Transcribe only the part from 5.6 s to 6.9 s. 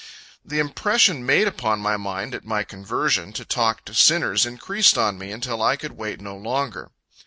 I could wait no longer.